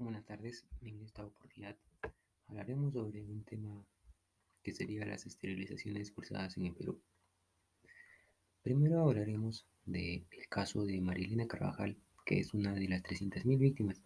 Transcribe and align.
Buenas 0.00 0.24
tardes, 0.26 0.64
en 0.80 1.02
esta 1.02 1.24
oportunidad 1.24 1.76
hablaremos 2.46 2.92
sobre 2.92 3.20
un 3.24 3.42
tema 3.42 3.84
que 4.62 4.72
sería 4.72 5.04
las 5.04 5.26
esterilizaciones 5.26 6.12
forzadas 6.12 6.56
en 6.56 6.66
el 6.66 6.72
Perú. 6.72 7.00
Primero 8.62 9.00
hablaremos 9.02 9.66
del 9.86 10.24
caso 10.48 10.84
de 10.84 11.00
Marilena 11.00 11.48
Carvajal, 11.48 11.96
que 12.24 12.38
es 12.38 12.54
una 12.54 12.74
de 12.74 12.88
las 12.88 13.02
300.000 13.02 13.58
víctimas 13.58 14.00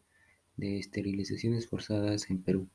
de 0.56 0.78
esterilizaciones 0.78 1.68
forzadas 1.68 2.30
en 2.30 2.42
Perú. 2.42 2.68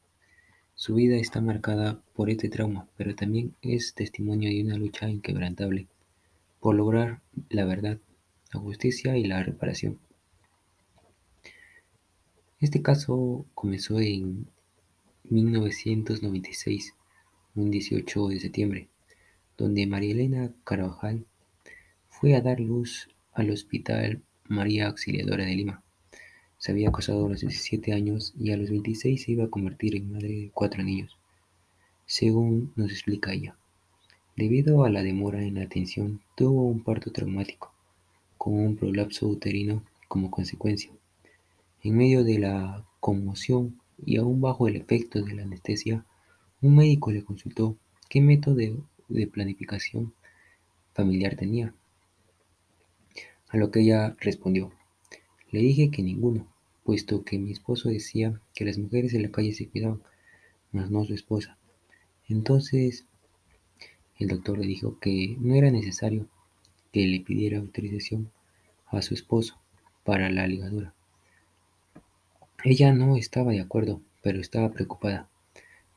Su 0.75 0.93
vida 0.93 1.15
está 1.15 1.41
marcada 1.41 1.99
por 2.13 2.29
este 2.29 2.49
trauma, 2.49 2.87
pero 2.97 3.15
también 3.15 3.55
es 3.63 3.95
testimonio 3.95 4.47
de 4.47 4.61
una 4.61 4.77
lucha 4.77 5.09
inquebrantable 5.09 5.87
por 6.59 6.75
lograr 6.75 7.21
la 7.49 7.65
verdad, 7.65 7.97
la 8.53 8.59
justicia 8.59 9.17
y 9.17 9.25
la 9.25 9.41
reparación. 9.41 9.99
Este 12.59 12.81
caso 12.81 13.45
comenzó 13.53 13.99
en 13.99 14.47
1996, 15.29 16.95
un 17.53 17.69
18 17.69 18.29
de 18.29 18.39
septiembre, 18.39 18.87
donde 19.59 19.85
María 19.85 20.13
Elena 20.13 20.51
Carvajal 20.63 21.27
fue 22.09 22.35
a 22.35 22.41
dar 22.41 22.59
luz 22.59 23.09
al 23.31 23.51
Hospital 23.51 24.23
María 24.47 24.87
Auxiliadora 24.87 25.45
de 25.45 25.53
Lima. 25.53 25.83
Se 26.57 26.71
había 26.71 26.91
casado 26.91 27.27
a 27.27 27.29
los 27.29 27.41
17 27.41 27.93
años 27.93 28.33
y 28.39 28.51
a 28.51 28.57
los 28.57 28.71
26 28.71 29.21
se 29.21 29.33
iba 29.33 29.43
a 29.43 29.49
convertir 29.51 29.95
en 29.95 30.11
madre 30.11 30.29
de 30.29 30.51
cuatro 30.51 30.81
niños, 30.81 31.15
según 32.07 32.73
nos 32.75 32.89
explica 32.89 33.33
ella. 33.33 33.55
Debido 34.35 34.83
a 34.83 34.89
la 34.89 35.03
demora 35.03 35.43
en 35.43 35.55
la 35.55 35.61
atención, 35.61 36.21
tuvo 36.35 36.63
un 36.63 36.83
parto 36.83 37.11
traumático, 37.11 37.71
con 38.39 38.55
un 38.55 38.75
prolapso 38.75 39.27
uterino 39.27 39.83
como 40.07 40.31
consecuencia. 40.31 40.89
En 41.87 41.95
medio 41.95 42.25
de 42.25 42.37
la 42.37 42.85
conmoción 42.99 43.79
y 44.05 44.17
aún 44.17 44.41
bajo 44.41 44.67
el 44.67 44.75
efecto 44.75 45.21
de 45.21 45.33
la 45.33 45.43
anestesia, 45.43 46.05
un 46.61 46.75
médico 46.75 47.13
le 47.13 47.23
consultó 47.23 47.77
qué 48.09 48.19
método 48.19 48.57
de 49.07 49.27
planificación 49.27 50.13
familiar 50.93 51.37
tenía, 51.37 51.73
a 53.47 53.55
lo 53.55 53.71
que 53.71 53.79
ella 53.83 54.17
respondió: 54.19 54.73
"Le 55.49 55.61
dije 55.61 55.89
que 55.89 56.03
ninguno, 56.03 56.45
puesto 56.83 57.23
que 57.23 57.39
mi 57.39 57.53
esposo 57.53 57.87
decía 57.87 58.41
que 58.53 58.65
las 58.65 58.77
mujeres 58.77 59.13
en 59.13 59.21
la 59.21 59.31
calle 59.31 59.53
se 59.53 59.69
cuidaban, 59.69 60.01
mas 60.73 60.91
no 60.91 61.05
su 61.05 61.13
esposa". 61.13 61.57
Entonces 62.27 63.05
el 64.19 64.27
doctor 64.27 64.57
le 64.57 64.67
dijo 64.67 64.99
que 64.99 65.37
no 65.39 65.55
era 65.55 65.71
necesario 65.71 66.27
que 66.91 67.07
le 67.07 67.21
pidiera 67.21 67.59
autorización 67.59 68.29
a 68.87 69.01
su 69.01 69.13
esposo 69.13 69.57
para 70.03 70.29
la 70.29 70.47
ligadura. 70.47 70.93
Ella 72.63 72.91
no 72.91 73.17
estaba 73.17 73.51
de 73.51 73.61
acuerdo, 73.61 74.01
pero 74.23 74.41
estaba 74.41 74.71
preocupada, 74.71 75.29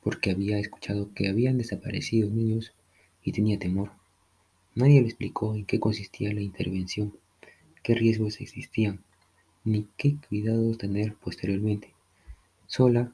porque 0.03 0.29
había 0.29 0.59
escuchado 0.59 1.11
que 1.13 1.27
habían 1.27 1.57
desaparecido 1.57 2.29
niños 2.29 2.73
y 3.23 3.31
tenía 3.31 3.57
temor. 3.57 3.91
Nadie 4.75 5.01
le 5.01 5.07
explicó 5.07 5.55
en 5.55 5.65
qué 5.65 5.79
consistía 5.79 6.31
la 6.31 6.41
intervención, 6.41 7.17
qué 7.81 7.95
riesgos 7.95 8.39
existían, 8.41 9.03
ni 9.63 9.87
qué 9.97 10.17
cuidados 10.29 10.77
tener 10.77 11.15
posteriormente. 11.15 11.95
Sola, 12.67 13.11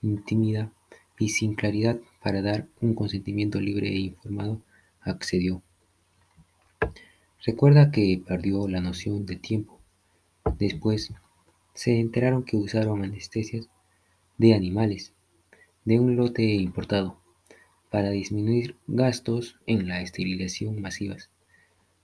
intimida 0.00 0.72
y 1.18 1.30
sin 1.30 1.54
claridad 1.54 1.98
para 2.22 2.42
dar 2.42 2.68
un 2.80 2.94
consentimiento 2.94 3.60
libre 3.60 3.88
e 3.88 3.98
informado, 3.98 4.62
accedió. 5.00 5.62
Recuerda 7.44 7.90
que 7.90 8.22
perdió 8.24 8.68
la 8.68 8.80
noción 8.80 9.26
de 9.26 9.34
tiempo. 9.34 9.80
Después 10.58 11.12
se 11.74 11.98
enteraron 11.98 12.44
que 12.44 12.56
usaron 12.56 13.02
anestesias 13.02 13.68
de 14.38 14.54
animales 14.54 15.12
de 15.84 15.98
un 15.98 16.16
lote 16.16 16.44
importado 16.44 17.18
para 17.90 18.10
disminuir 18.10 18.76
gastos 18.86 19.58
en 19.66 19.88
la 19.88 20.00
esterilización 20.00 20.80
masivas. 20.80 21.30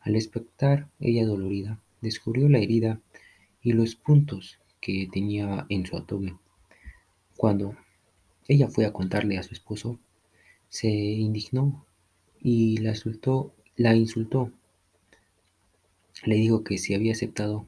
Al 0.00 0.14
despertar, 0.14 0.88
ella 1.00 1.26
dolorida, 1.26 1.80
descubrió 2.00 2.48
la 2.48 2.58
herida 2.58 3.00
y 3.62 3.72
los 3.72 3.94
puntos 3.94 4.58
que 4.80 5.08
tenía 5.12 5.66
en 5.68 5.86
su 5.86 5.96
abdomen. 5.96 6.38
Cuando 7.36 7.76
ella 8.46 8.68
fue 8.68 8.86
a 8.86 8.92
contarle 8.92 9.38
a 9.38 9.42
su 9.42 9.54
esposo, 9.54 9.98
se 10.68 10.88
indignó 10.88 11.86
y 12.40 12.78
la 12.78 12.90
insultó, 12.90 13.54
la 13.76 13.94
insultó. 13.94 14.52
Le 16.24 16.36
dijo 16.36 16.64
que 16.64 16.78
si 16.78 16.94
había 16.94 17.12
aceptado 17.12 17.66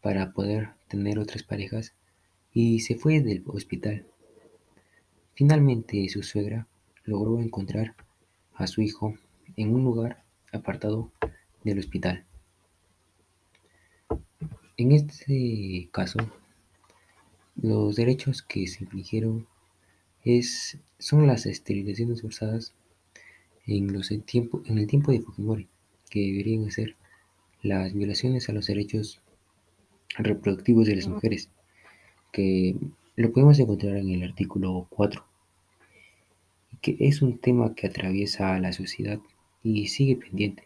para 0.00 0.32
poder 0.32 0.77
tener 0.88 1.18
otras 1.18 1.42
parejas 1.42 1.92
y 2.52 2.80
se 2.80 2.96
fue 2.96 3.20
del 3.20 3.42
hospital. 3.46 4.06
Finalmente 5.34 6.08
su 6.08 6.22
suegra 6.22 6.66
logró 7.04 7.40
encontrar 7.40 7.94
a 8.54 8.66
su 8.66 8.82
hijo 8.82 9.14
en 9.56 9.74
un 9.74 9.84
lugar 9.84 10.24
apartado 10.52 11.12
del 11.62 11.78
hospital. 11.78 12.24
En 14.76 14.92
este 14.92 15.88
caso, 15.92 16.18
los 17.56 17.96
derechos 17.96 18.42
que 18.42 18.66
se 18.66 18.84
infligieron 18.84 19.46
es, 20.24 20.78
son 20.98 21.26
las 21.26 21.46
esterilizaciones 21.46 22.22
forzadas 22.22 22.74
en, 23.66 23.92
los, 23.92 24.12
tiempo, 24.24 24.62
en 24.66 24.78
el 24.78 24.86
tiempo 24.86 25.12
de 25.12 25.20
Fujimori, 25.20 25.68
que 26.10 26.20
deberían 26.20 26.70
ser 26.70 26.96
las 27.62 27.92
violaciones 27.92 28.48
a 28.48 28.52
los 28.52 28.66
derechos 28.66 29.20
reproductivos 30.16 30.86
de 30.86 30.96
las 30.96 31.08
mujeres, 31.08 31.50
que 32.32 32.76
lo 33.16 33.32
podemos 33.32 33.58
encontrar 33.58 33.96
en 33.96 34.10
el 34.10 34.22
artículo 34.22 34.86
4, 34.90 35.24
que 36.80 36.96
es 37.00 37.22
un 37.22 37.38
tema 37.38 37.74
que 37.74 37.86
atraviesa 37.86 38.54
a 38.54 38.60
la 38.60 38.72
sociedad 38.72 39.18
y 39.62 39.88
sigue 39.88 40.16
pendiente. 40.16 40.64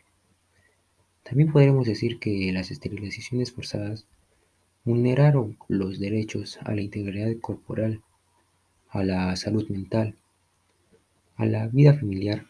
También 1.22 1.52
podremos 1.52 1.86
decir 1.86 2.18
que 2.18 2.52
las 2.52 2.70
esterilizaciones 2.70 3.52
forzadas 3.52 4.06
vulneraron 4.84 5.56
los 5.68 6.00
derechos 6.00 6.58
a 6.62 6.74
la 6.74 6.82
integridad 6.82 7.32
corporal, 7.40 8.02
a 8.90 9.04
la 9.04 9.34
salud 9.36 9.68
mental, 9.68 10.16
a 11.36 11.46
la 11.46 11.68
vida 11.68 11.94
familiar 11.94 12.46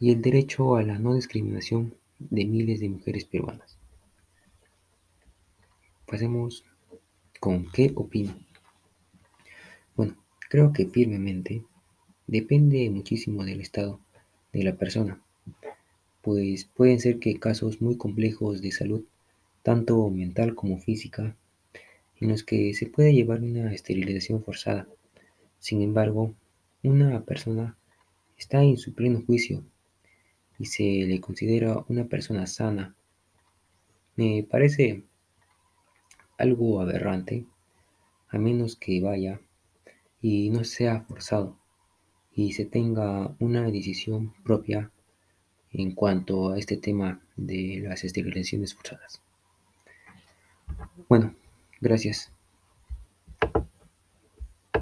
y 0.00 0.10
el 0.10 0.22
derecho 0.22 0.76
a 0.76 0.82
la 0.82 0.98
no 0.98 1.14
discriminación 1.14 1.94
de 2.18 2.44
miles 2.44 2.80
de 2.80 2.88
mujeres 2.88 3.24
peruanas. 3.24 3.73
Pasemos 6.06 6.64
con 7.40 7.70
qué 7.72 7.92
opino. 7.94 8.38
Bueno, 9.96 10.16
creo 10.50 10.72
que 10.72 10.86
firmemente 10.86 11.62
depende 12.26 12.90
muchísimo 12.90 13.44
del 13.44 13.60
estado 13.60 14.00
de 14.52 14.64
la 14.64 14.76
persona, 14.76 15.20
pues 16.22 16.64
pueden 16.66 17.00
ser 17.00 17.18
que 17.18 17.38
casos 17.38 17.80
muy 17.80 17.96
complejos 17.96 18.60
de 18.60 18.70
salud, 18.70 19.04
tanto 19.62 20.08
mental 20.10 20.54
como 20.54 20.78
física, 20.78 21.36
en 22.20 22.28
los 22.28 22.44
que 22.44 22.74
se 22.74 22.86
puede 22.86 23.14
llevar 23.14 23.40
una 23.42 23.72
esterilización 23.72 24.42
forzada. 24.44 24.86
Sin 25.58 25.82
embargo, 25.82 26.34
una 26.82 27.22
persona 27.24 27.76
está 28.36 28.62
en 28.62 28.76
su 28.76 28.94
pleno 28.94 29.22
juicio 29.24 29.64
y 30.58 30.66
se 30.66 30.82
le 30.82 31.20
considera 31.20 31.84
una 31.88 32.04
persona 32.04 32.46
sana. 32.46 32.94
Me 34.16 34.46
parece 34.48 35.04
algo 36.38 36.80
aberrante, 36.80 37.46
a 38.28 38.38
menos 38.38 38.76
que 38.76 39.00
vaya 39.00 39.40
y 40.20 40.50
no 40.50 40.64
sea 40.64 41.02
forzado 41.02 41.56
y 42.34 42.52
se 42.52 42.64
tenga 42.64 43.34
una 43.38 43.70
decisión 43.70 44.34
propia 44.42 44.90
en 45.72 45.92
cuanto 45.92 46.50
a 46.50 46.58
este 46.58 46.76
tema 46.76 47.20
de 47.36 47.80
las 47.82 48.04
esterilizaciones 48.04 48.74
forzadas. 48.74 49.20
Bueno, 51.08 51.34
gracias. 51.80 52.33